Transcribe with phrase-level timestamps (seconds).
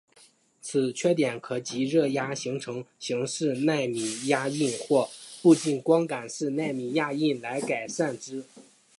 [0.63, 5.07] 此缺点可藉热压成形式奈米压印或
[5.43, 8.43] 步进光感式奈米压印来改善之。